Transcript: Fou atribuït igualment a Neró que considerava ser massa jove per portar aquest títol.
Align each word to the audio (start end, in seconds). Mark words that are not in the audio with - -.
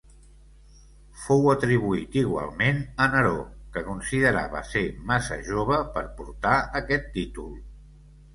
Fou 1.25 1.43
atribuït 1.51 2.17
igualment 2.21 2.79
a 3.05 3.07
Neró 3.17 3.35
que 3.75 3.85
considerava 3.91 4.63
ser 4.71 4.83
massa 5.13 5.39
jove 5.51 5.79
per 5.99 6.05
portar 6.17 6.57
aquest 6.83 7.09
títol. 7.21 7.55